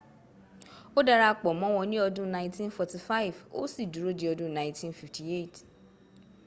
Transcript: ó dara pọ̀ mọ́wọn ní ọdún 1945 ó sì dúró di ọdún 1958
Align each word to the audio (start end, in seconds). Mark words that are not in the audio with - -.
ó 0.97 0.99
dara 1.07 1.29
pọ̀ 1.41 1.53
mọ́wọn 1.59 1.87
ní 1.91 1.97
ọdún 2.07 2.29
1945 2.37 3.35
ó 3.59 3.61
sì 3.73 3.83
dúró 3.93 4.11
di 4.19 4.25
ọdún 4.33 4.51
1958 4.57 5.59